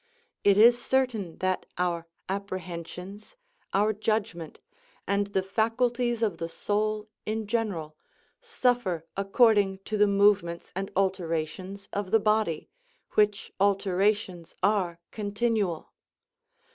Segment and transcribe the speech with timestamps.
[0.43, 3.35] It is certain that our apprehensions,
[3.71, 4.59] our judgment,
[5.05, 7.95] and the faculties of the soul in general,
[8.41, 12.67] suffer according to the movements and alterations of the body,
[13.11, 15.93] which alterations are continual.